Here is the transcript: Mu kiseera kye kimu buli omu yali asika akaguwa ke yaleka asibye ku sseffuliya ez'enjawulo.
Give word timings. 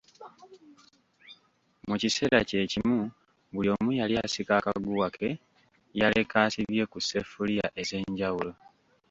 Mu 1.87 1.95
kiseera 2.01 2.39
kye 2.49 2.61
kimu 2.71 2.99
buli 3.53 3.67
omu 3.75 3.91
yali 3.99 4.13
asika 4.25 4.53
akaguwa 4.57 5.07
ke 5.17 5.27
yaleka 5.99 6.35
asibye 6.47 6.83
ku 6.91 6.97
sseffuliya 7.01 7.67
ez'enjawulo. 7.81 8.51